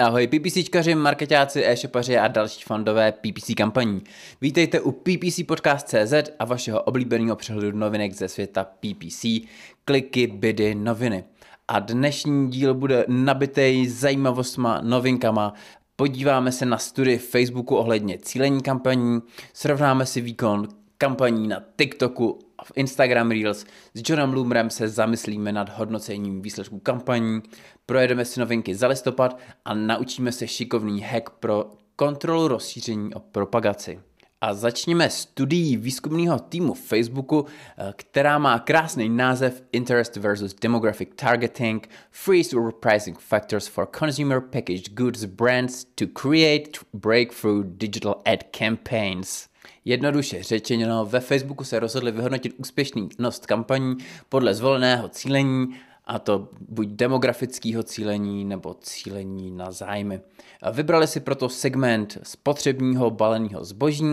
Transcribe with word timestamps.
Ahoj 0.00 0.26
PPCčkaři, 0.26 0.94
marketáci, 0.94 1.66
e-shopaři 1.66 2.18
a 2.18 2.28
další 2.28 2.62
fandové 2.64 3.12
PPC 3.12 3.54
kampaní. 3.56 4.02
Vítejte 4.40 4.80
u 4.80 4.92
PPC 4.92 5.40
Podcast.cz 5.46 6.30
a 6.38 6.44
vašeho 6.44 6.82
oblíbeného 6.82 7.36
přehledu 7.36 7.78
novinek 7.78 8.12
ze 8.12 8.28
světa 8.28 8.64
PPC, 8.64 9.24
kliky, 9.84 10.26
bidy, 10.26 10.74
noviny. 10.74 11.24
A 11.68 11.78
dnešní 11.78 12.50
díl 12.50 12.74
bude 12.74 13.04
nabitý 13.08 13.88
zajímavostma, 13.88 14.80
novinkama, 14.82 15.54
podíváme 15.96 16.52
se 16.52 16.66
na 16.66 16.78
studii 16.78 17.18
Facebooku 17.18 17.76
ohledně 17.76 18.18
cílení 18.18 18.62
kampaní, 18.62 19.20
srovnáme 19.52 20.06
si 20.06 20.20
výkon 20.20 20.68
kampaní 20.98 21.48
na 21.48 21.62
TikToku 21.76 22.38
v 22.64 22.72
Instagram 22.74 23.30
Reels. 23.30 23.64
S 23.94 24.02
Johnem 24.08 24.32
Loomerem 24.32 24.70
se 24.70 24.88
zamyslíme 24.88 25.52
nad 25.52 25.78
hodnocením 25.78 26.42
výsledků 26.42 26.78
kampaní, 26.78 27.42
projedeme 27.86 28.24
si 28.24 28.40
novinky 28.40 28.74
za 28.74 28.86
listopad 28.86 29.38
a 29.64 29.74
naučíme 29.74 30.32
se 30.32 30.48
šikovný 30.48 31.00
hack 31.00 31.30
pro 31.30 31.70
kontrolu 31.96 32.48
rozšíření 32.48 33.14
o 33.14 33.20
propagaci. 33.20 34.00
A 34.42 34.54
začněme 34.54 35.10
studií 35.10 35.76
výzkumného 35.76 36.38
týmu 36.38 36.74
Facebooku, 36.74 37.46
eh, 37.46 37.92
která 37.96 38.38
má 38.38 38.58
krásný 38.58 39.08
název 39.08 39.62
Interest 39.72 40.16
versus 40.16 40.54
Demographic 40.54 41.08
Targeting, 41.14 41.88
Freeze 42.10 42.56
Pricing 42.80 43.18
Factors 43.18 43.66
for 43.66 43.88
Consumer 43.98 44.40
Packaged 44.40 44.94
Goods 44.94 45.24
Brands 45.24 45.84
to 45.84 46.06
Create 46.06 46.70
Breakthrough 46.94 47.64
Digital 47.66 48.22
Ad 48.26 48.44
Campaigns. 48.58 49.49
Jednoduše 49.90 50.42
řečeno, 50.42 51.06
ve 51.06 51.20
Facebooku 51.20 51.64
se 51.64 51.80
rozhodli 51.80 52.12
vyhodnotit 52.12 52.54
úspěšnost 52.56 53.46
kampaní 53.46 53.96
podle 54.28 54.54
zvoleného 54.54 55.08
cílení, 55.08 55.68
a 56.04 56.18
to 56.18 56.48
buď 56.68 56.88
demografického 56.88 57.82
cílení 57.82 58.44
nebo 58.44 58.74
cílení 58.74 59.50
na 59.50 59.70
zájmy. 59.70 60.20
Vybrali 60.72 61.06
si 61.06 61.20
proto 61.20 61.48
segment 61.48 62.18
spotřebního 62.22 63.10
baleného 63.10 63.64
zboží 63.64 64.04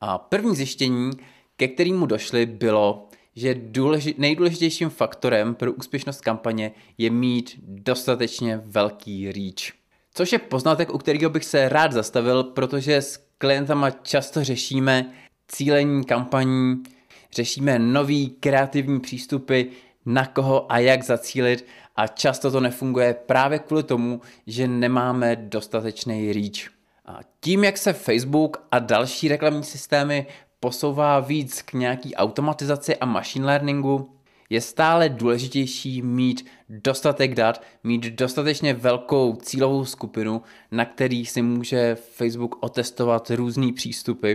a 0.00 0.18
první 0.18 0.56
zjištění, 0.56 1.10
ke 1.56 1.68
kterému 1.68 2.06
došli, 2.06 2.46
bylo, 2.46 3.08
že 3.36 3.54
důleži- 3.54 4.14
nejdůležitějším 4.18 4.90
faktorem 4.90 5.54
pro 5.54 5.72
úspěšnost 5.72 6.20
kampaně 6.20 6.72
je 6.98 7.10
mít 7.10 7.60
dostatečně 7.62 8.60
velký 8.64 9.32
reach. 9.32 9.72
Což 10.14 10.32
je 10.32 10.38
poznatek, 10.38 10.94
u 10.94 10.98
kterého 10.98 11.30
bych 11.30 11.44
se 11.44 11.68
rád 11.68 11.92
zastavil, 11.92 12.44
protože 12.44 12.96
s 12.96 13.24
klientama 13.38 13.90
často 13.90 14.44
řešíme 14.44 15.12
cílení 15.48 16.04
kampaní, 16.04 16.82
řešíme 17.32 17.78
nový 17.78 18.30
kreativní 18.30 19.00
přístupy, 19.00 19.62
na 20.06 20.26
koho 20.26 20.72
a 20.72 20.78
jak 20.78 21.02
zacílit. 21.02 21.66
A 21.96 22.06
často 22.06 22.50
to 22.50 22.60
nefunguje 22.60 23.14
právě 23.14 23.58
kvůli 23.58 23.82
tomu, 23.82 24.20
že 24.46 24.68
nemáme 24.68 25.36
dostatečný 25.36 26.32
reach. 26.32 26.70
A 27.06 27.20
tím, 27.40 27.64
jak 27.64 27.78
se 27.78 27.92
Facebook 27.92 28.66
a 28.70 28.78
další 28.78 29.28
reklamní 29.28 29.64
systémy 29.64 30.26
posouvá 30.60 31.20
víc 31.20 31.62
k 31.62 31.72
nějaký 31.72 32.14
automatizaci 32.14 32.96
a 32.96 33.06
machine 33.06 33.46
learningu, 33.46 34.10
je 34.50 34.60
stále 34.60 35.08
důležitější 35.08 36.02
mít 36.02 36.46
dostatek 36.68 37.34
dat, 37.34 37.62
mít 37.84 38.04
dostatečně 38.04 38.74
velkou 38.74 39.36
cílovou 39.36 39.84
skupinu, 39.84 40.42
na 40.70 40.84
který 40.84 41.26
si 41.26 41.42
může 41.42 41.94
Facebook 41.94 42.56
otestovat 42.60 43.30
různé 43.30 43.72
přístupy 43.72 44.34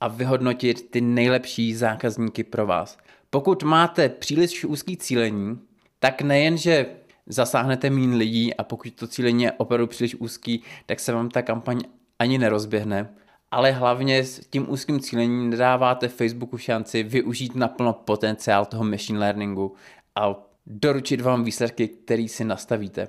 a 0.00 0.08
vyhodnotit 0.08 0.90
ty 0.90 1.00
nejlepší 1.00 1.74
zákazníky 1.74 2.44
pro 2.44 2.66
vás. 2.66 2.98
Pokud 3.30 3.62
máte 3.62 4.08
příliš 4.08 4.64
úzký 4.64 4.96
cílení, 4.96 5.58
tak 5.98 6.22
nejen, 6.22 6.56
že 6.56 6.86
zasáhnete 7.26 7.90
mín 7.90 8.14
lidí 8.14 8.54
a 8.54 8.64
pokud 8.64 8.92
to 8.92 9.06
cílení 9.06 9.42
je 9.42 9.52
opravdu 9.52 9.86
příliš 9.86 10.14
úzký, 10.14 10.62
tak 10.86 11.00
se 11.00 11.12
vám 11.12 11.28
ta 11.28 11.42
kampaň 11.42 11.80
ani 12.18 12.38
nerozběhne, 12.38 13.08
ale 13.50 13.72
hlavně 13.72 14.24
s 14.24 14.46
tím 14.50 14.70
úzkým 14.70 15.00
cílením 15.00 15.50
nedáváte 15.50 16.08
Facebooku 16.08 16.58
šanci 16.58 17.02
využít 17.02 17.54
naplno 17.54 17.92
potenciál 17.92 18.66
toho 18.66 18.84
machine 18.84 19.18
learningu 19.18 19.74
a 20.14 20.34
doručit 20.66 21.20
vám 21.20 21.44
výsledky, 21.44 21.88
který 21.88 22.28
si 22.28 22.44
nastavíte. 22.44 23.08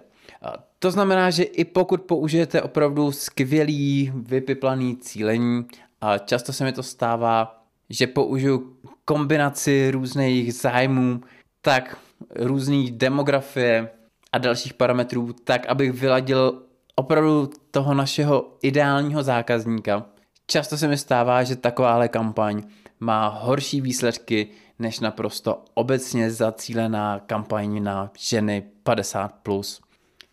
To 0.79 0.91
znamená, 0.91 1.29
že 1.29 1.43
i 1.43 1.65
pokud 1.65 2.01
použijete 2.01 2.61
opravdu 2.61 3.11
skvělý, 3.11 4.11
vypiplaný 4.15 4.97
cílení, 4.97 5.65
a 6.01 6.17
často 6.17 6.53
se 6.53 6.63
mi 6.63 6.71
to 6.71 6.83
stává, 6.83 7.63
že 7.89 8.07
použiju 8.07 8.77
kombinaci 9.05 9.91
různých 9.91 10.53
zájmů, 10.53 11.21
tak 11.61 11.97
různých 12.35 12.91
demografie 12.91 13.89
a 14.31 14.37
dalších 14.37 14.73
parametrů, 14.73 15.33
tak 15.43 15.67
abych 15.67 15.91
vyladil 15.91 16.63
opravdu 16.95 17.49
toho 17.71 17.93
našeho 17.93 18.57
ideálního 18.61 19.23
zákazníka, 19.23 20.05
Často 20.51 20.77
se 20.77 20.87
mi 20.87 20.97
stává, 20.97 21.43
že 21.43 21.55
takováhle 21.55 22.07
kampaň 22.07 22.63
má 22.99 23.27
horší 23.27 23.81
výsledky 23.81 24.47
než 24.79 24.99
naprosto 24.99 25.65
obecně 25.73 26.31
zacílená 26.31 27.19
kampaň 27.19 27.83
na 27.83 28.11
ženy 28.19 28.63
50+, 28.85 29.29
plus, 29.43 29.81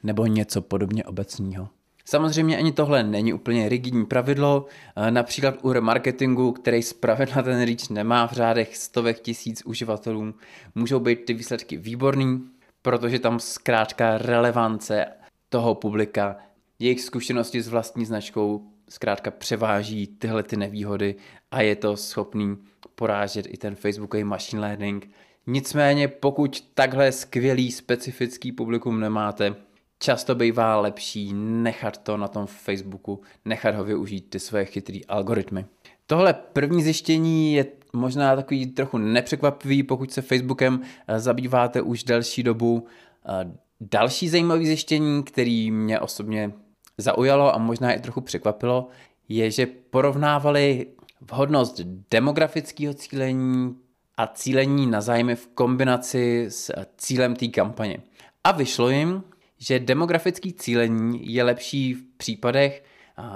nebo 0.03 0.27
něco 0.27 0.63
podobně 0.63 1.05
obecného. 1.05 1.69
Samozřejmě 2.09 2.59
ani 2.59 2.73
tohle 2.73 3.03
není 3.03 3.33
úplně 3.33 3.69
rigidní 3.69 4.07
pravidlo, 4.07 4.67
například 5.11 5.55
u 5.63 5.73
remarketingu, 5.73 6.53
který 6.53 6.83
zpravidla 6.83 7.43
ten 7.43 7.63
reach 7.63 7.91
nemá 7.91 8.27
v 8.27 8.33
řádech 8.33 8.77
stovek 8.77 9.21
tisíc 9.21 9.63
uživatelů, 9.65 10.35
můžou 10.75 11.01
být 11.01 11.25
ty 11.25 11.35
výsledky 11.35 11.77
výborný, 11.77 12.51
protože 12.83 13.19
tam 13.19 13.41
zkrátka 13.41 14.19
relevance 14.19 15.07
toho 15.49 15.75
publika, 15.75 16.37
jejich 16.79 17.01
zkušenosti 17.01 17.63
s 17.63 17.69
vlastní 17.69 18.05
značkou 18.05 18.63
zkrátka 18.89 19.31
převáží 19.31 20.07
tyhle 20.07 20.43
ty 20.43 20.57
nevýhody 20.57 21.15
a 21.51 21.61
je 21.61 21.77
to 21.77 21.97
schopný 21.97 22.57
porážet 22.95 23.47
i 23.49 23.57
ten 23.57 23.75
Facebookový 23.75 24.25
machine 24.25 24.63
learning. 24.63 25.11
Nicméně 25.47 26.09
pokud 26.09 26.61
takhle 26.75 27.13
skvělý 27.13 27.73
specifický 27.73 28.53
publikum 28.53 29.01
nemáte, 29.01 29.55
často 29.99 30.35
bývá 30.35 30.81
lepší 30.81 31.33
nechat 31.35 31.99
to 31.99 32.17
na 32.17 32.29
tom 32.29 32.47
Facebooku, 32.47 33.21
nechat 33.45 33.75
ho 33.75 33.85
využít 33.85 34.31
ty 34.31 34.41
své 34.41 34.65
chytrý 34.65 35.07
algoritmy. 35.07 35.65
Tohle 36.07 36.35
první 36.35 36.83
zjištění 36.83 37.55
je 37.55 37.67
možná 37.93 38.37
takový 38.37 38.67
trochu 38.67 38.99
nepřekvapivý, 38.99 39.83
pokud 39.83 40.13
se 40.13 40.23
Facebookem 40.23 40.81
eh, 41.09 41.21
zabýváte 41.21 41.83
už 41.83 42.05
delší 42.05 42.43
dobu. 42.43 42.87
Eh, 43.29 43.53
další 43.81 44.29
zajímavé 44.29 44.65
zjištění, 44.65 45.23
který 45.23 45.71
mě 45.71 46.01
osobně 46.01 46.53
zaujalo 46.99 47.55
a 47.55 47.59
možná 47.59 47.93
i 47.93 48.01
trochu 48.01 48.21
překvapilo, 48.21 48.89
je, 49.29 49.51
že 49.51 49.67
porovnávali 49.67 50.87
vhodnost 51.21 51.81
demografického 52.11 52.95
cílení 52.95 53.77
a 54.17 54.27
cílení 54.27 54.87
na 54.87 55.01
zájmy 55.01 55.37
v 55.37 55.47
kombinaci 55.47 56.47
s 56.49 56.73
cílem 56.97 57.37
té 57.37 57.49
kampaně. 57.49 57.99
A 58.45 58.53
vyšlo 58.53 58.91
jim, 58.91 59.23
že 59.59 59.79
demografický 59.79 60.53
cílení 60.53 61.35
je 61.35 61.45
lepší 61.45 61.95
v 61.95 62.05
případech, 62.17 62.85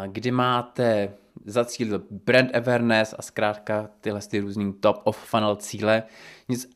kdy 0.06 0.30
máte 0.30 1.14
za 1.44 1.64
cíl 1.64 2.02
brand 2.10 2.56
awareness 2.56 3.14
a 3.18 3.22
zkrátka 3.22 3.90
tyhle 4.00 4.20
ty 4.20 4.40
různý 4.40 4.72
top 4.72 5.00
of 5.04 5.16
funnel 5.16 5.56
cíle. 5.56 6.02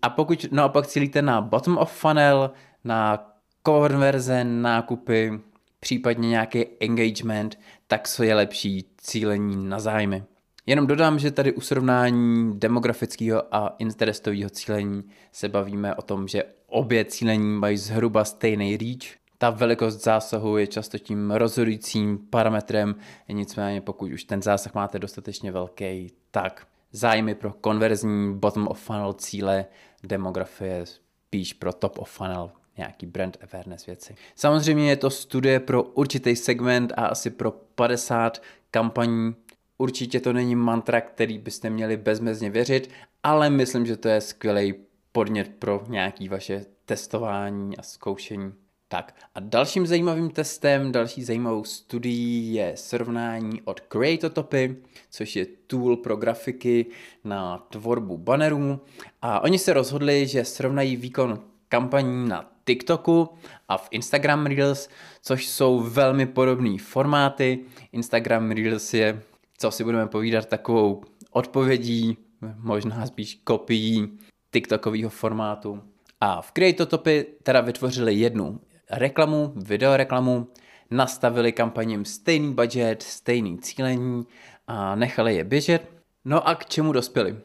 A 0.02 0.10
pokud 0.10 0.46
naopak 0.50 0.86
cílíte 0.86 1.22
na 1.22 1.40
bottom 1.40 1.78
of 1.78 1.92
funnel, 1.92 2.50
na 2.84 3.30
konverze, 3.62 4.44
nákupy, 4.44 5.40
případně 5.80 6.28
nějaký 6.28 6.66
engagement, 6.80 7.58
tak 7.86 8.08
co 8.08 8.22
je 8.22 8.34
lepší 8.34 8.84
cílení 8.96 9.68
na 9.68 9.80
zájmy. 9.80 10.24
Jenom 10.66 10.86
dodám, 10.86 11.18
že 11.18 11.30
tady 11.30 11.52
u 11.52 11.60
srovnání 11.60 12.58
demografického 12.58 13.54
a 13.54 13.74
interestového 13.78 14.50
cílení 14.50 15.04
se 15.32 15.48
bavíme 15.48 15.94
o 15.94 16.02
tom, 16.02 16.28
že 16.28 16.44
obě 16.66 17.04
cílení 17.04 17.58
mají 17.58 17.76
zhruba 17.76 18.24
stejný 18.24 18.76
reach. 18.76 19.23
Ta 19.38 19.50
velikost 19.50 20.02
zásahu 20.02 20.56
je 20.56 20.66
často 20.66 20.98
tím 20.98 21.30
rozhodujícím 21.30 22.18
parametrem, 22.30 22.94
nicméně 23.28 23.80
pokud 23.80 24.12
už 24.12 24.24
ten 24.24 24.42
zásah 24.42 24.74
máte 24.74 24.98
dostatečně 24.98 25.52
velký, 25.52 26.12
tak 26.30 26.66
zájmy 26.92 27.34
pro 27.34 27.52
konverzní 27.52 28.38
bottom 28.38 28.68
of 28.68 28.80
funnel 28.80 29.12
cíle, 29.12 29.66
demografie 30.02 30.86
spíš 30.86 31.52
pro 31.52 31.72
top 31.72 31.98
of 31.98 32.10
funnel 32.10 32.50
nějaký 32.76 33.06
brand 33.06 33.36
awareness 33.42 33.86
věci. 33.86 34.16
Samozřejmě 34.36 34.90
je 34.90 34.96
to 34.96 35.10
studie 35.10 35.60
pro 35.60 35.82
určitý 35.82 36.36
segment 36.36 36.92
a 36.96 37.06
asi 37.06 37.30
pro 37.30 37.50
50 37.50 38.42
kampaní. 38.70 39.34
Určitě 39.78 40.20
to 40.20 40.32
není 40.32 40.56
mantra, 40.56 41.00
který 41.00 41.38
byste 41.38 41.70
měli 41.70 41.96
bezmezně 41.96 42.50
věřit, 42.50 42.90
ale 43.22 43.50
myslím, 43.50 43.86
že 43.86 43.96
to 43.96 44.08
je 44.08 44.20
skvělý 44.20 44.74
podnět 45.12 45.48
pro 45.58 45.84
nějaký 45.88 46.28
vaše 46.28 46.66
testování 46.84 47.76
a 47.76 47.82
zkoušení. 47.82 48.52
Tak 48.88 49.14
a 49.34 49.40
dalším 49.40 49.86
zajímavým 49.86 50.30
testem, 50.30 50.92
další 50.92 51.24
zajímavou 51.24 51.64
studií 51.64 52.54
je 52.54 52.72
srovnání 52.76 53.62
od 53.62 53.80
Creatotopy, 53.80 54.76
což 55.10 55.36
je 55.36 55.46
tool 55.66 55.96
pro 55.96 56.16
grafiky 56.16 56.86
na 57.24 57.58
tvorbu 57.58 58.18
bannerů. 58.18 58.80
A 59.22 59.40
oni 59.40 59.58
se 59.58 59.72
rozhodli, 59.72 60.26
že 60.26 60.44
srovnají 60.44 60.96
výkon 60.96 61.40
kampaní 61.68 62.28
na 62.28 62.50
TikToku 62.64 63.28
a 63.68 63.78
v 63.78 63.88
Instagram 63.90 64.46
Reels, 64.46 64.88
což 65.22 65.46
jsou 65.46 65.80
velmi 65.80 66.26
podobné 66.26 66.78
formáty. 66.78 67.58
Instagram 67.92 68.50
Reels 68.50 68.94
je, 68.94 69.22
co 69.58 69.70
si 69.70 69.84
budeme 69.84 70.06
povídat, 70.06 70.46
takovou 70.46 71.02
odpovědí, 71.30 72.16
možná 72.58 73.06
spíš 73.06 73.40
kopií 73.44 74.18
TikTokového 74.52 75.10
formátu. 75.10 75.82
A 76.20 76.42
v 76.42 76.52
Creatotopy 76.52 77.26
teda 77.42 77.60
vytvořili 77.60 78.14
jednu 78.14 78.60
reklamu, 78.90 79.52
videoreklamu, 79.56 80.48
nastavili 80.90 81.52
kampaním 81.52 82.04
stejný 82.04 82.54
budget, 82.54 83.02
stejný 83.02 83.58
cílení 83.58 84.26
a 84.66 84.94
nechali 84.94 85.36
je 85.36 85.44
běžet. 85.44 85.88
No 86.24 86.48
a 86.48 86.54
k 86.54 86.66
čemu 86.66 86.92
dospěli? 86.92 87.36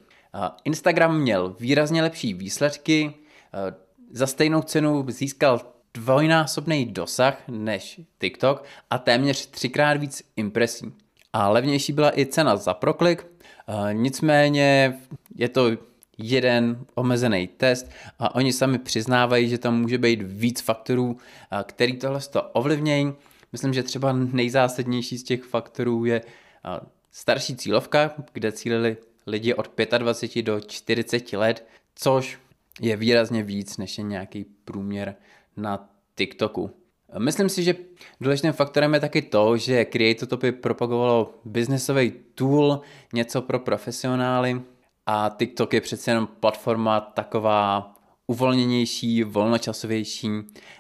Instagram 0.64 1.20
měl 1.20 1.56
výrazně 1.60 2.02
lepší 2.02 2.34
výsledky, 2.34 3.14
za 4.12 4.28
stejnou 4.28 4.62
cenu 4.62 5.06
získal 5.08 5.62
dvojnásobný 5.94 6.86
dosah 6.86 7.42
než 7.48 8.02
TikTok 8.20 8.64
a 8.90 8.98
téměř 8.98 9.46
třikrát 9.46 9.98
víc 9.98 10.24
impresí. 10.36 10.94
A 11.34 11.50
levnější 11.50 11.94
byla 11.94 12.20
i 12.20 12.26
cena 12.26 12.56
za 12.56 12.74
proklik, 12.74 13.26
nicméně 13.92 15.00
je 15.36 15.50
to 15.50 15.72
jeden 16.20 16.86
omezený 16.96 17.48
test 17.48 17.90
a 18.20 18.36
oni 18.36 18.54
sami 18.54 18.80
přiznávají, 18.80 19.50
že 19.50 19.58
tam 19.58 19.82
může 19.82 19.98
být 19.98 20.22
víc 20.22 20.62
faktorů, 20.62 21.18
který 21.64 21.98
tohle 21.98 22.20
to 22.20 22.42
ovlivnějí. 22.42 23.14
Myslím, 23.52 23.74
že 23.74 23.84
třeba 23.84 24.14
nejzásadnější 24.14 25.18
z 25.18 25.24
těch 25.24 25.44
faktorů 25.44 26.06
je 26.06 26.22
starší 27.12 27.56
cílovka, 27.56 28.14
kde 28.34 28.52
cílili 28.52 28.98
lidi 29.28 29.54
od 29.54 29.72
25 29.98 30.44
do 30.44 30.60
40 30.60 31.34
let, 31.34 31.68
což 31.96 32.40
je 32.82 32.96
výrazně 32.96 33.44
víc 33.44 33.78
než 33.78 33.98
je 33.98 34.04
nějaký 34.04 34.46
průměr 34.66 35.16
na 35.58 35.90
TikToku. 36.16 36.72
Myslím 37.18 37.50
si, 37.50 37.64
že 37.64 37.76
důležitým 38.22 38.54
faktorem 38.54 38.94
je 38.94 39.00
taky 39.00 39.22
to, 39.22 39.58
že 39.58 39.86
Creatotopy 39.86 40.52
propagovalo 40.52 41.34
biznesový 41.46 42.14
tool, 42.36 42.82
něco 43.14 43.42
pro 43.42 43.60
profesionály 43.60 44.62
a 45.12 45.36
TikTok 45.38 45.74
je 45.74 45.82
přece 45.82 46.12
jenom 46.12 46.28
platforma 46.40 47.00
taková 47.00 47.94
uvolněnější, 48.28 49.24
volnočasovější 49.24 50.30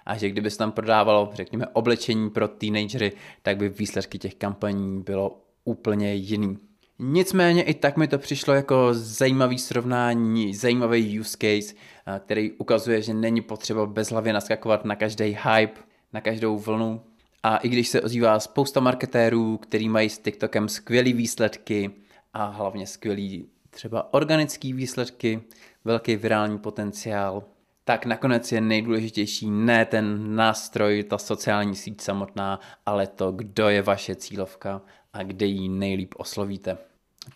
a 0.05 0.17
že 0.17 0.29
kdyby 0.29 0.51
se 0.51 0.57
tam 0.57 0.71
prodávalo, 0.71 1.29
řekněme, 1.33 1.67
oblečení 1.67 2.29
pro 2.29 2.47
teenagery, 2.47 3.11
tak 3.41 3.57
by 3.57 3.69
výsledky 3.69 4.19
těch 4.19 4.35
kampaní 4.35 5.01
bylo 5.01 5.41
úplně 5.65 6.13
jiný. 6.13 6.57
Nicméně 6.99 7.63
i 7.63 7.73
tak 7.73 7.97
mi 7.97 8.07
to 8.07 8.17
přišlo 8.17 8.53
jako 8.53 8.89
zajímavý 8.91 9.59
srovnání, 9.59 10.55
zajímavý 10.55 11.19
use 11.19 11.37
case, 11.37 11.75
který 12.19 12.51
ukazuje, 12.51 13.01
že 13.01 13.13
není 13.13 13.41
potřeba 13.41 13.85
bezhlavě 13.85 14.33
naskakovat 14.33 14.85
na 14.85 14.95
každý 14.95 15.25
hype, 15.25 15.81
na 16.13 16.21
každou 16.21 16.57
vlnu. 16.57 17.01
A 17.43 17.57
i 17.57 17.69
když 17.69 17.87
se 17.87 18.01
ozývá 18.01 18.39
spousta 18.39 18.79
marketérů, 18.79 19.57
který 19.57 19.89
mají 19.89 20.09
s 20.09 20.19
TikTokem 20.19 20.69
skvělé 20.69 21.13
výsledky 21.13 21.91
a 22.33 22.45
hlavně 22.45 22.87
skvělý 22.87 23.49
třeba 23.69 24.13
organické 24.13 24.73
výsledky, 24.73 25.41
velký 25.85 26.15
virální 26.15 26.57
potenciál, 26.57 27.43
tak 27.83 28.05
nakonec 28.05 28.51
je 28.51 28.61
nejdůležitější 28.61 29.49
ne 29.49 29.85
ten 29.85 30.35
nástroj, 30.35 31.03
ta 31.03 31.17
sociální 31.17 31.75
síť 31.75 32.01
samotná, 32.01 32.59
ale 32.85 33.07
to, 33.07 33.31
kdo 33.31 33.69
je 33.69 33.81
vaše 33.81 34.15
cílovka 34.15 34.81
a 35.13 35.23
kde 35.23 35.45
ji 35.45 35.69
nejlíp 35.69 36.13
oslovíte. 36.17 36.77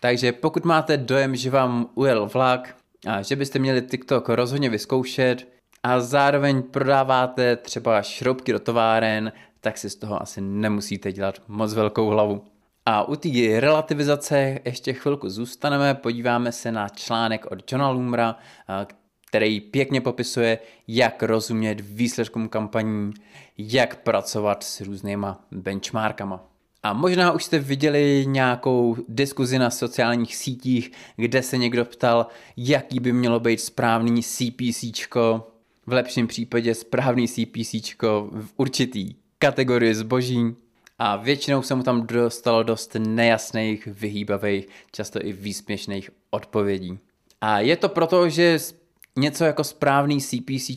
Takže 0.00 0.32
pokud 0.32 0.64
máte 0.64 0.96
dojem, 0.96 1.36
že 1.36 1.50
vám 1.50 1.88
ujel 1.94 2.26
vlak 2.26 2.76
a 3.06 3.22
že 3.22 3.36
byste 3.36 3.58
měli 3.58 3.82
TikTok 3.82 4.28
rozhodně 4.28 4.70
vyzkoušet 4.70 5.48
a 5.82 6.00
zároveň 6.00 6.62
prodáváte 6.62 7.56
třeba 7.56 8.02
šroubky 8.02 8.52
do 8.52 8.58
továren, 8.60 9.32
tak 9.60 9.78
si 9.78 9.90
z 9.90 9.96
toho 9.96 10.22
asi 10.22 10.40
nemusíte 10.40 11.12
dělat 11.12 11.42
moc 11.48 11.74
velkou 11.74 12.08
hlavu. 12.08 12.53
A 12.86 13.08
u 13.08 13.16
té 13.16 13.60
relativizace 13.60 14.58
ještě 14.64 14.92
chvilku 14.92 15.28
zůstaneme, 15.28 15.94
podíváme 15.94 16.52
se 16.52 16.72
na 16.72 16.88
článek 16.88 17.46
od 17.50 17.72
Johna 17.72 17.88
Lumra, 17.88 18.36
který 19.26 19.60
pěkně 19.60 20.00
popisuje, 20.00 20.58
jak 20.88 21.22
rozumět 21.22 21.80
výsledkům 21.80 22.48
kampaní, 22.48 23.12
jak 23.58 23.96
pracovat 23.96 24.62
s 24.62 24.80
různýma 24.80 25.44
benchmarkama. 25.50 26.44
A 26.82 26.92
možná 26.92 27.32
už 27.32 27.44
jste 27.44 27.58
viděli 27.58 28.24
nějakou 28.28 28.96
diskuzi 29.08 29.58
na 29.58 29.70
sociálních 29.70 30.36
sítích, 30.36 30.92
kde 31.16 31.42
se 31.42 31.58
někdo 31.58 31.84
ptal, 31.84 32.26
jaký 32.56 33.00
by 33.00 33.12
mělo 33.12 33.40
být 33.40 33.60
správný 33.60 34.22
CPC, 34.22 34.84
v 35.86 35.92
lepším 35.92 36.26
případě 36.26 36.74
správný 36.74 37.28
CPC 37.28 37.74
v 38.30 38.48
určitý 38.56 39.14
kategorii 39.38 39.94
zboží. 39.94 40.56
A 40.98 41.16
většinou 41.16 41.62
se 41.62 41.74
mu 41.74 41.82
tam 41.82 42.06
dostalo 42.06 42.62
dost 42.62 42.96
nejasných, 42.98 43.86
vyhýbavých, 43.86 44.68
často 44.92 45.26
i 45.26 45.32
výsměšných 45.32 46.10
odpovědí. 46.30 46.98
A 47.40 47.60
je 47.60 47.76
to 47.76 47.88
proto, 47.88 48.28
že 48.28 48.58
něco 49.16 49.44
jako 49.44 49.64
správný 49.64 50.20
CPC, 50.20 50.70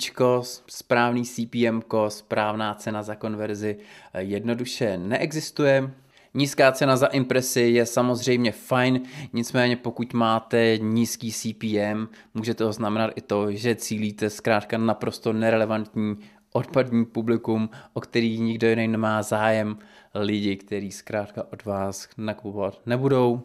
správný 0.67 1.25
CPM, 1.25 1.81
správná 2.07 2.73
cena 2.73 3.03
za 3.03 3.15
konverzi 3.15 3.77
eh, 4.13 4.23
jednoduše 4.23 4.97
neexistuje. 4.97 5.91
Nízká 6.33 6.71
cena 6.71 6.97
za 6.97 7.07
impresi 7.07 7.61
je 7.61 7.85
samozřejmě 7.85 8.51
fajn, 8.51 9.01
nicméně 9.33 9.75
pokud 9.75 10.13
máte 10.13 10.77
nízký 10.77 11.31
CPM, 11.31 12.07
může 12.33 12.53
to 12.53 12.73
znamenat 12.73 13.11
i 13.15 13.21
to, 13.21 13.51
že 13.51 13.75
cílíte 13.75 14.29
zkrátka 14.29 14.77
naprosto 14.77 15.33
nerelevantní 15.33 16.17
odpadní 16.57 17.05
publikum, 17.05 17.69
o 17.93 18.01
který 18.01 18.39
nikdo 18.39 18.67
jiný 18.67 18.87
nemá 18.87 19.23
zájem, 19.23 19.77
lidi, 20.15 20.55
kteří 20.55 20.91
zkrátka 20.91 21.43
od 21.53 21.65
vás 21.65 22.09
nakupovat 22.17 22.81
nebudou. 22.85 23.41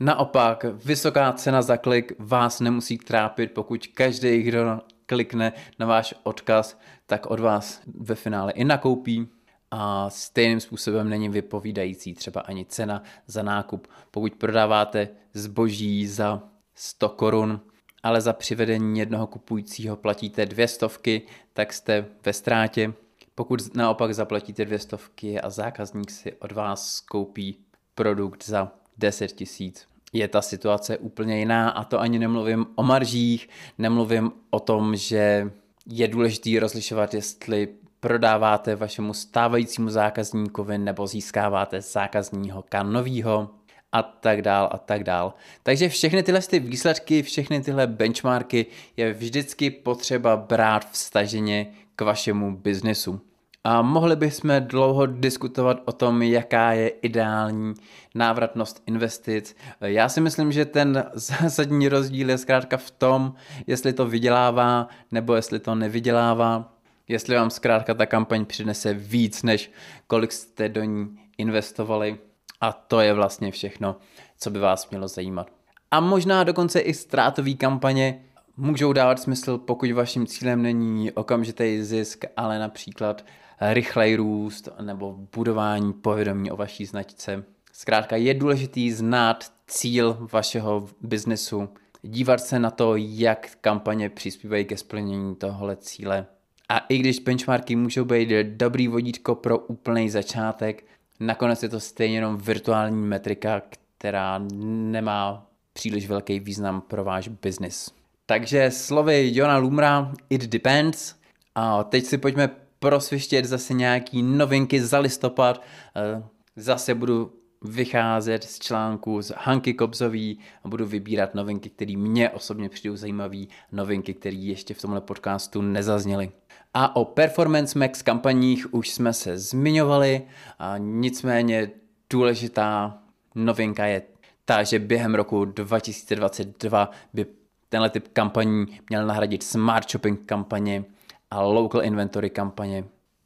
Naopak, 0.00 0.64
vysoká 0.84 1.32
cena 1.32 1.62
za 1.62 1.76
klik 1.76 2.12
vás 2.18 2.60
nemusí 2.60 2.98
trápit, 2.98 3.52
pokud 3.52 3.86
každý, 3.86 4.42
kdo 4.42 4.80
klikne 5.06 5.52
na 5.78 5.86
váš 5.86 6.14
odkaz, 6.22 6.78
tak 7.06 7.26
od 7.26 7.40
vás 7.40 7.80
ve 7.86 8.14
finále 8.14 8.52
i 8.52 8.64
nakoupí. 8.64 9.28
A 9.70 10.10
stejným 10.10 10.60
způsobem 10.60 11.08
není 11.08 11.28
vypovídající 11.28 12.14
třeba 12.14 12.40
ani 12.40 12.64
cena 12.64 13.02
za 13.26 13.42
nákup. 13.42 13.86
Pokud 14.10 14.34
prodáváte 14.34 15.08
zboží 15.34 16.06
za 16.06 16.42
100 16.74 17.08
korun, 17.08 17.60
ale 18.02 18.20
za 18.20 18.32
přivedení 18.32 18.98
jednoho 18.98 19.26
kupujícího 19.26 19.96
platíte 19.96 20.46
dvě 20.46 20.68
stovky, 20.68 21.22
tak 21.52 21.72
jste 21.72 22.06
ve 22.24 22.32
ztrátě. 22.32 22.92
Pokud 23.34 23.74
naopak 23.74 24.14
zaplatíte 24.14 24.64
dvě 24.64 24.78
stovky 24.78 25.40
a 25.40 25.50
zákazník 25.50 26.10
si 26.10 26.32
od 26.32 26.52
vás 26.52 27.00
koupí 27.00 27.56
produkt 27.94 28.44
za 28.44 28.72
10 28.98 29.32
tisíc, 29.32 29.86
je 30.12 30.28
ta 30.28 30.42
situace 30.42 30.98
úplně 30.98 31.38
jiná 31.38 31.70
a 31.70 31.84
to 31.84 32.00
ani 32.00 32.18
nemluvím 32.18 32.66
o 32.74 32.82
maržích, 32.82 33.48
nemluvím 33.78 34.32
o 34.50 34.60
tom, 34.60 34.96
že 34.96 35.50
je 35.86 36.08
důležité 36.08 36.60
rozlišovat, 36.60 37.14
jestli 37.14 37.68
prodáváte 38.00 38.76
vašemu 38.76 39.14
stávajícímu 39.14 39.90
zákazníkovi 39.90 40.78
nebo 40.78 41.06
získáváte 41.06 41.80
zákazního 41.80 42.64
novýho 42.82 43.50
a 43.92 44.02
tak 44.02 44.42
dál 44.42 44.68
a 44.72 44.78
tak 44.78 45.04
dál. 45.04 45.34
Takže 45.62 45.88
všechny 45.88 46.22
tyhle 46.22 46.40
ty 46.40 46.58
výsledky, 46.58 47.22
všechny 47.22 47.60
tyhle 47.60 47.86
benchmarky 47.86 48.66
je 48.96 49.12
vždycky 49.12 49.70
potřeba 49.70 50.36
brát 50.36 50.90
vstaženě 50.90 51.66
k 51.96 52.02
vašemu 52.02 52.56
biznesu. 52.56 53.20
A 53.64 53.82
mohli 53.82 54.16
bychom 54.16 54.54
dlouho 54.60 55.06
diskutovat 55.06 55.82
o 55.84 55.92
tom, 55.92 56.22
jaká 56.22 56.72
je 56.72 56.88
ideální 56.88 57.74
návratnost 58.14 58.82
investic. 58.86 59.56
Já 59.80 60.08
si 60.08 60.20
myslím, 60.20 60.52
že 60.52 60.64
ten 60.64 61.04
zásadní 61.12 61.88
rozdíl 61.88 62.30
je 62.30 62.38
zkrátka 62.38 62.76
v 62.76 62.90
tom, 62.90 63.34
jestli 63.66 63.92
to 63.92 64.06
vydělává 64.06 64.88
nebo 65.12 65.34
jestli 65.34 65.58
to 65.58 65.74
nevydělává. 65.74 66.74
Jestli 67.08 67.36
vám 67.36 67.50
zkrátka 67.50 67.94
ta 67.94 68.06
kampaň 68.06 68.44
přinese 68.44 68.94
víc, 68.94 69.42
než 69.42 69.70
kolik 70.06 70.32
jste 70.32 70.68
do 70.68 70.84
ní 70.84 71.18
investovali. 71.38 72.18
A 72.60 72.72
to 72.72 73.00
je 73.00 73.14
vlastně 73.14 73.50
všechno, 73.50 73.96
co 74.38 74.50
by 74.50 74.58
vás 74.58 74.90
mělo 74.90 75.08
zajímat. 75.08 75.50
A 75.90 76.00
možná 76.00 76.44
dokonce 76.44 76.80
i 76.80 76.94
ztrátové 76.94 77.54
kampaně 77.54 78.24
můžou 78.56 78.92
dávat 78.92 79.20
smysl, 79.20 79.58
pokud 79.58 79.90
vaším 79.90 80.26
cílem 80.26 80.62
není 80.62 81.12
okamžitý 81.12 81.82
zisk, 81.82 82.24
ale 82.36 82.58
například 82.58 83.24
rychlej 83.60 84.16
růst 84.16 84.68
nebo 84.80 85.16
budování 85.36 85.92
povědomí 85.92 86.50
o 86.50 86.56
vaší 86.56 86.86
značce. 86.86 87.44
Zkrátka 87.72 88.16
je 88.16 88.34
důležitý 88.34 88.92
znát 88.92 89.44
cíl 89.66 90.28
vašeho 90.32 90.88
biznesu, 91.00 91.68
dívat 92.02 92.40
se 92.40 92.58
na 92.58 92.70
to, 92.70 92.96
jak 92.96 93.48
kampaně 93.60 94.10
přispívají 94.10 94.64
ke 94.64 94.76
splnění 94.76 95.36
tohohle 95.36 95.76
cíle. 95.76 96.26
A 96.68 96.78
i 96.78 96.98
když 96.98 97.18
benchmarky 97.18 97.76
můžou 97.76 98.04
být 98.04 98.28
dobrý 98.42 98.88
vodítko 98.88 99.34
pro 99.34 99.58
úplný 99.58 100.10
začátek, 100.10 100.84
nakonec 101.20 101.62
je 101.62 101.68
to 101.68 101.80
stejně 101.80 102.16
jenom 102.16 102.36
virtuální 102.36 102.96
metrika, 102.96 103.62
která 103.98 104.40
nemá 104.64 105.46
příliš 105.72 106.08
velký 106.08 106.40
význam 106.40 106.80
pro 106.80 107.04
váš 107.04 107.28
biznis. 107.28 107.90
Takže 108.26 108.70
slovy 108.70 109.30
Jona 109.34 109.56
Lumra, 109.56 110.12
it 110.30 110.42
depends– 110.42 111.14
A 111.54 111.84
teď 111.84 112.04
si 112.04 112.18
pojďme 112.18 112.50
prosvištět 112.78 113.44
zase 113.44 113.74
nějaký 113.74 114.22
novinky 114.22 114.80
za 114.80 114.98
listopad. 114.98 115.62
Eh, 115.96 116.22
zase 116.56 116.94
budu 116.94 117.32
vycházet 117.64 118.44
z 118.44 118.58
článku 118.58 119.22
z 119.22 119.32
Hanky 119.36 119.74
Kobzový 119.74 120.38
a 120.64 120.68
budu 120.68 120.86
vybírat 120.86 121.34
novinky, 121.34 121.70
které 121.70 121.96
mě 121.96 122.30
osobně 122.30 122.68
přijdou 122.68 122.96
zajímavé, 122.96 123.38
novinky, 123.72 124.14
které 124.14 124.36
ještě 124.36 124.74
v 124.74 124.80
tomhle 124.80 125.00
podcastu 125.00 125.62
nezazněly. 125.62 126.32
A 126.74 126.96
o 126.96 127.04
Performance 127.04 127.78
Max 127.78 128.02
kampaních 128.02 128.74
už 128.74 128.90
jsme 128.90 129.12
se 129.12 129.38
zmiňovali, 129.38 130.22
a 130.58 130.78
nicméně 130.78 131.70
důležitá 132.10 132.98
novinka 133.34 133.86
je 133.86 134.02
ta, 134.44 134.62
že 134.62 134.78
během 134.78 135.14
roku 135.14 135.44
2022 135.44 136.90
by 137.12 137.26
tenhle 137.68 137.90
typ 137.90 138.08
kampaní 138.08 138.66
měl 138.88 139.06
nahradit 139.06 139.42
Smart 139.42 139.90
Shopping 139.90 140.20
kampaně 140.26 140.84
a 141.30 141.42
Local 141.42 141.82
Inventory 141.82 142.30
kampaně, 142.30 142.84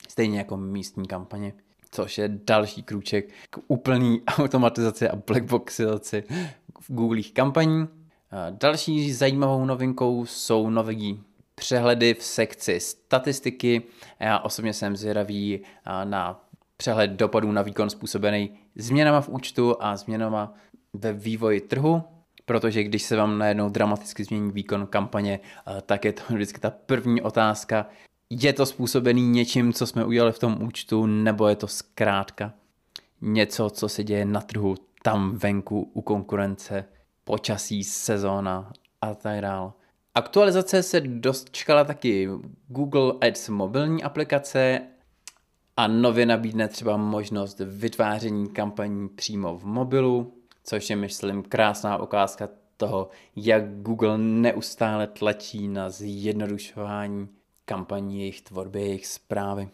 stejně 0.09 0.39
jako 0.39 0.57
místní 0.57 1.07
kampaně 1.07 1.53
což 1.95 2.19
je 2.19 2.29
další 2.47 2.83
krůček 2.83 3.29
k 3.51 3.59
úplný 3.69 4.23
automatizaci 4.39 5.09
a 5.09 5.17
blackboxizaci 5.17 6.25
v 6.81 6.93
Googleích 6.93 7.33
kampaní. 7.33 7.89
Další 8.51 9.13
zajímavou 9.13 9.65
novinkou 9.65 10.27
jsou 10.27 10.71
nový 10.71 11.21
přehledy 11.55 12.15
v 12.15 12.23
sekci 12.23 12.81
statistiky. 12.81 13.83
Já 14.21 14.39
osobně 14.39 14.73
jsem 14.73 14.97
zvědavý 14.97 15.61
na 16.05 16.45
přehled 16.77 17.11
dopadů 17.11 17.53
na 17.53 17.63
výkon 17.63 17.91
způsobený 17.91 18.59
změnama 18.77 19.21
v 19.21 19.29
účtu 19.29 19.77
a 19.81 19.97
změnama 19.97 20.55
ve 20.93 21.13
vývoji 21.13 21.61
trhu, 21.61 22.03
protože 22.45 22.83
když 22.83 23.03
se 23.03 23.17
vám 23.17 23.39
najednou 23.39 23.69
dramaticky 23.69 24.25
změní 24.25 24.53
výkon 24.53 24.87
kampaně, 24.87 25.41
tak 25.87 26.05
je 26.05 26.13
to 26.13 26.23
vždycky 26.31 26.61
ta 26.61 26.71
první 26.71 27.23
otázka, 27.23 27.87
je 28.31 28.53
to 28.53 28.67
způsobený 28.67 29.29
něčím, 29.29 29.73
co 29.73 29.87
jsme 29.87 30.05
udělali 30.05 30.33
v 30.33 30.39
tom 30.39 30.63
účtu, 30.63 31.07
nebo 31.07 31.49
je 31.49 31.57
to 31.57 31.67
zkrátka 31.67 32.53
něco, 33.21 33.71
co 33.71 33.89
se 33.89 34.05
děje 34.05 34.25
na 34.25 34.41
trhu, 34.41 34.75
tam 35.03 35.37
venku 35.37 35.91
u 35.95 36.03
konkurence, 36.03 36.85
počasí, 37.25 37.85
sezóna 37.85 38.73
a 39.01 39.15
tak 39.15 39.41
dále. 39.41 39.73
Aktualizace 40.15 40.83
se 40.83 41.01
dočkala 41.01 41.85
taky 41.85 42.29
Google 42.69 43.13
Ads 43.29 43.49
mobilní 43.49 44.03
aplikace 44.03 44.81
a 45.77 45.87
nově 45.87 46.27
nabídne 46.27 46.69
třeba 46.69 46.97
možnost 46.97 47.61
vytváření 47.61 48.49
kampaní 48.49 49.09
přímo 49.09 49.59
v 49.59 49.65
mobilu, 49.65 50.35
což 50.65 50.91
je, 50.91 50.97
myslím, 50.97 51.43
krásná 51.43 52.03
ukázka 52.03 52.49
toho, 52.77 53.09
jak 53.37 53.83
Google 53.83 54.19
neustále 54.19 55.07
tlačí 55.07 55.69
na 55.69 55.91
zjednodušování 55.91 57.29
kampaní, 57.65 58.21
jejich 58.21 58.43
tvorby, 58.43 58.81
jejich 58.81 59.07
zprávy. 59.07 59.69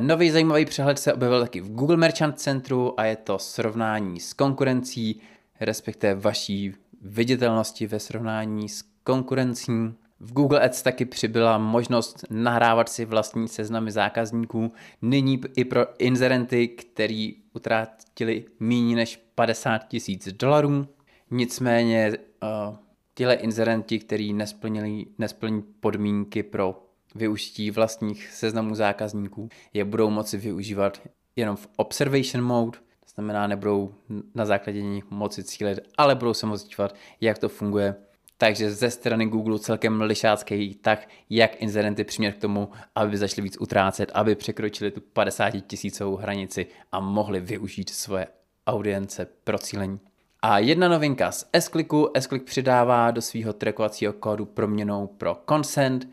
Nový 0.00 0.30
zajímavý 0.30 0.64
přehled 0.64 0.98
se 0.98 1.14
objevil 1.14 1.40
taky 1.40 1.60
v 1.60 1.74
Google 1.74 1.96
Merchant 1.96 2.40
Centru 2.40 3.00
a 3.00 3.04
je 3.04 3.16
to 3.16 3.38
srovnání 3.38 4.20
s 4.20 4.32
konkurencí, 4.32 5.20
respektive 5.60 6.14
vaší 6.14 6.74
viditelnosti 7.02 7.86
ve 7.86 8.00
srovnání 8.00 8.68
s 8.68 8.84
konkurencí. 9.04 9.72
V 10.20 10.32
Google 10.32 10.60
Ads 10.60 10.82
taky 10.82 11.04
přibyla 11.04 11.58
možnost 11.58 12.24
nahrávat 12.30 12.88
si 12.88 13.04
vlastní 13.04 13.48
seznamy 13.48 13.90
zákazníků, 13.90 14.72
nyní 15.02 15.40
i 15.56 15.64
pro 15.64 15.86
inzerenty, 15.98 16.68
který 16.68 17.36
utrátili 17.52 18.44
méně 18.60 18.96
než 18.96 19.22
50 19.34 19.88
tisíc 19.88 20.32
dolarů. 20.32 20.86
Nicméně 21.30 22.12
uh, 22.42 22.76
tihle 23.14 23.34
inzerenti, 23.34 23.98
kteří 23.98 24.32
nesplnili, 24.32 25.06
nesplní 25.18 25.62
podmínky 25.80 26.42
pro 26.42 26.89
využití 27.14 27.70
vlastních 27.70 28.30
seznamů 28.32 28.74
zákazníků, 28.74 29.48
je 29.74 29.84
budou 29.84 30.10
moci 30.10 30.36
využívat 30.36 31.00
jenom 31.36 31.56
v 31.56 31.68
observation 31.76 32.44
mode, 32.44 32.78
to 32.78 33.14
znamená 33.14 33.46
nebudou 33.46 33.94
na 34.34 34.46
základě 34.46 34.82
nich 34.82 35.10
moci 35.10 35.44
cílit, 35.44 35.78
ale 35.98 36.14
budou 36.14 36.34
se 36.34 36.46
moci 36.46 36.68
dívat, 36.68 36.94
jak 37.20 37.38
to 37.38 37.48
funguje. 37.48 37.94
Takže 38.36 38.70
ze 38.70 38.90
strany 38.90 39.26
Google 39.26 39.58
celkem 39.58 40.00
lišácký 40.00 40.74
tak, 40.74 41.08
jak 41.30 41.62
incidenty 41.62 42.04
přimět 42.04 42.34
k 42.34 42.40
tomu, 42.40 42.68
aby 42.94 43.16
začali 43.16 43.42
víc 43.42 43.56
utrácet, 43.60 44.10
aby 44.14 44.34
překročili 44.34 44.90
tu 44.90 45.00
50 45.00 45.50
tisícovou 45.66 46.16
hranici 46.16 46.66
a 46.92 47.00
mohli 47.00 47.40
využít 47.40 47.90
svoje 47.90 48.26
audience 48.66 49.26
pro 49.44 49.58
cílení. 49.58 50.00
A 50.42 50.58
jedna 50.58 50.88
novinka 50.88 51.32
z 51.32 51.48
S-Clicku. 51.52 52.10
S-Click 52.14 52.44
přidává 52.44 53.10
do 53.10 53.22
svého 53.22 53.52
trackovacího 53.52 54.12
kódu 54.12 54.44
proměnou 54.46 55.06
pro 55.06 55.38
consent, 55.48 56.08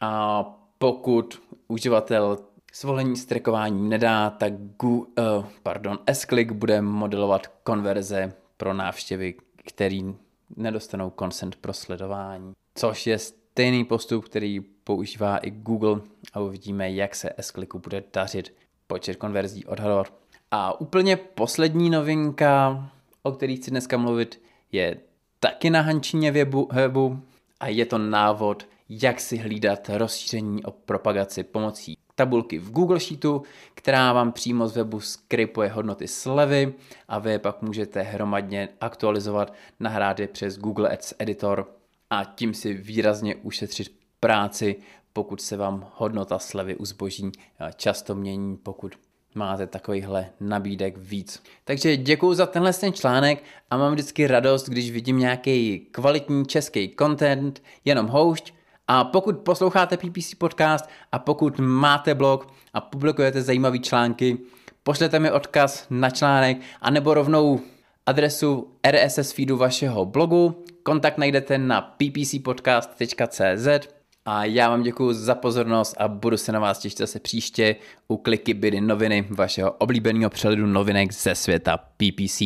a 0.00 0.44
pokud 0.78 1.42
uživatel 1.68 2.38
svolení 2.72 3.16
s 3.16 3.24
trackováním 3.24 3.88
nedá, 3.88 4.30
tak 4.30 4.52
Gu, 4.80 4.98
uh, 4.98 5.44
pardon, 5.62 5.98
S-Click 6.06 6.52
bude 6.52 6.82
modelovat 6.82 7.46
konverze 7.46 8.32
pro 8.56 8.74
návštěvy, 8.74 9.34
který 9.56 10.14
nedostanou 10.56 11.12
consent 11.18 11.56
pro 11.56 11.72
sledování. 11.72 12.52
Což 12.74 13.06
je 13.06 13.18
stejný 13.18 13.84
postup, 13.84 14.24
který 14.24 14.60
používá 14.60 15.36
i 15.36 15.50
Google 15.50 16.00
a 16.32 16.40
uvidíme, 16.40 16.90
jak 16.90 17.14
se 17.14 17.30
S-Clicku 17.38 17.78
bude 17.78 18.04
dařit 18.12 18.54
počet 18.86 19.16
konverzí 19.16 19.64
odhadovat. 19.64 20.12
A 20.50 20.80
úplně 20.80 21.16
poslední 21.16 21.90
novinka, 21.90 22.84
o 23.22 23.32
které 23.32 23.56
chci 23.56 23.70
dneska 23.70 23.96
mluvit, 23.96 24.42
je 24.72 24.96
taky 25.40 25.70
na 25.70 25.80
Hančině 25.80 26.32
webu, 26.32 26.68
webu 26.72 27.20
a 27.60 27.68
je 27.68 27.86
to 27.86 27.98
návod, 27.98 28.66
jak 28.92 29.20
si 29.20 29.36
hlídat 29.36 29.88
rozšíření 29.88 30.64
o 30.64 30.70
propagaci 30.70 31.44
pomocí 31.44 31.96
tabulky 32.14 32.58
v 32.58 32.70
Google 32.70 33.00
Sheetu, 33.00 33.42
která 33.74 34.12
vám 34.12 34.32
přímo 34.32 34.68
z 34.68 34.76
webu 34.76 35.00
skripuje 35.00 35.68
hodnoty 35.68 36.08
slevy 36.08 36.74
a 37.08 37.18
vy 37.18 37.30
je 37.30 37.38
pak 37.38 37.62
můžete 37.62 38.02
hromadně 38.02 38.68
aktualizovat, 38.80 39.54
nahrát 39.80 40.20
je 40.20 40.28
přes 40.28 40.58
Google 40.58 40.88
Ads 40.88 41.14
Editor 41.18 41.70
a 42.10 42.24
tím 42.24 42.54
si 42.54 42.74
výrazně 42.74 43.36
ušetřit 43.36 43.92
práci, 44.20 44.76
pokud 45.12 45.40
se 45.40 45.56
vám 45.56 45.88
hodnota 45.96 46.38
slevy 46.38 46.76
u 46.76 46.84
zboží 46.84 47.32
často 47.76 48.14
mění, 48.14 48.56
pokud 48.56 48.92
máte 49.34 49.66
takovýchhle 49.66 50.30
nabídek 50.40 50.98
víc. 50.98 51.42
Takže 51.64 51.96
děkuji 51.96 52.34
za 52.34 52.46
tenhle 52.46 52.72
ten 52.72 52.92
článek 52.92 53.44
a 53.70 53.76
mám 53.76 53.92
vždycky 53.92 54.26
radost, 54.26 54.68
když 54.68 54.90
vidím 54.90 55.18
nějaký 55.18 55.78
kvalitní 55.78 56.46
český 56.46 56.94
content, 56.98 57.62
jenom 57.84 58.06
houšť, 58.06 58.54
a 58.92 59.04
pokud 59.04 59.38
posloucháte 59.38 59.96
PPC 59.96 60.34
podcast 60.34 60.88
a 61.12 61.18
pokud 61.18 61.58
máte 61.58 62.14
blog 62.14 62.52
a 62.74 62.80
publikujete 62.80 63.42
zajímavé 63.42 63.78
články, 63.78 64.38
pošlete 64.82 65.18
mi 65.18 65.30
odkaz 65.30 65.86
na 65.90 66.10
článek 66.10 66.58
anebo 66.80 67.14
rovnou 67.14 67.60
adresu 68.06 68.70
RSS 68.90 69.32
feedu 69.32 69.56
vašeho 69.56 70.04
blogu. 70.04 70.64
Kontakt 70.82 71.18
najdete 71.18 71.58
na 71.58 71.80
ppcpodcast.cz 71.80 73.68
a 74.24 74.44
já 74.44 74.68
vám 74.68 74.82
děkuji 74.82 75.12
za 75.12 75.34
pozornost 75.34 75.94
a 75.98 76.08
budu 76.08 76.36
se 76.36 76.52
na 76.52 76.60
vás 76.60 76.78
těšit 76.78 76.98
zase 76.98 77.20
příště 77.20 77.76
u 78.08 78.16
kliky 78.16 78.54
bydy 78.54 78.80
noviny 78.80 79.26
vašeho 79.30 79.70
oblíbeného 79.72 80.30
přehledu 80.30 80.66
novinek 80.66 81.12
ze 81.12 81.34
světa 81.34 81.76
PPC. 81.76 82.42